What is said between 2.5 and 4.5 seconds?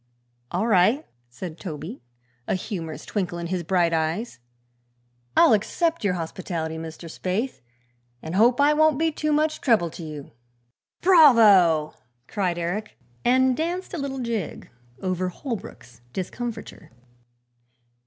humorous twinkle in his bright eyes;